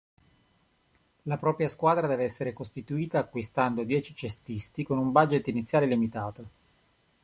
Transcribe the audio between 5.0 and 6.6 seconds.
budget iniziale limitato.